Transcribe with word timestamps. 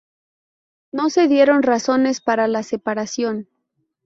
No 0.91 1.11
se 1.11 1.27
dieron 1.27 1.61
razones 1.61 2.21
para 2.21 2.47
la 2.47 2.63
separación. 2.63 3.47